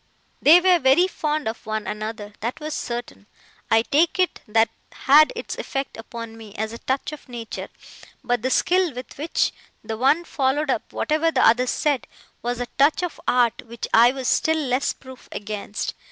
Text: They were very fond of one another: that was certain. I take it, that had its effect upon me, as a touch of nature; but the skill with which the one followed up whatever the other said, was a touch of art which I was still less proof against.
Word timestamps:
They 0.41 0.59
were 0.59 0.79
very 0.79 1.05
fond 1.07 1.47
of 1.47 1.63
one 1.67 1.85
another: 1.85 2.33
that 2.39 2.59
was 2.59 2.73
certain. 2.73 3.27
I 3.69 3.83
take 3.83 4.17
it, 4.17 4.39
that 4.47 4.69
had 4.93 5.31
its 5.35 5.55
effect 5.59 5.95
upon 5.95 6.35
me, 6.37 6.55
as 6.55 6.73
a 6.73 6.79
touch 6.79 7.11
of 7.11 7.29
nature; 7.29 7.69
but 8.23 8.41
the 8.41 8.49
skill 8.49 8.95
with 8.95 9.15
which 9.19 9.51
the 9.83 9.97
one 9.97 10.23
followed 10.23 10.71
up 10.71 10.91
whatever 10.91 11.29
the 11.29 11.45
other 11.45 11.67
said, 11.67 12.07
was 12.41 12.59
a 12.59 12.65
touch 12.79 13.03
of 13.03 13.21
art 13.27 13.61
which 13.67 13.87
I 13.93 14.11
was 14.11 14.27
still 14.27 14.57
less 14.57 14.91
proof 14.91 15.29
against. 15.31 15.93